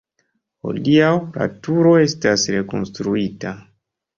Hodiaŭ 0.69 1.11
la 1.35 1.47
turo 1.67 1.93
estas 2.07 2.47
rekonstruita. 2.59 3.57